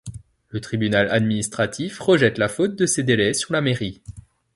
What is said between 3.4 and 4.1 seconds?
la Mairie.